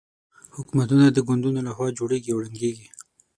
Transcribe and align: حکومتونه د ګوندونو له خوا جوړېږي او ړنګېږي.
حکومتونه 0.55 1.05
د 1.09 1.17
ګوندونو 1.27 1.59
له 1.67 1.71
خوا 1.75 1.87
جوړېږي 1.99 2.29
او 2.33 2.39
ړنګېږي. 2.45 2.87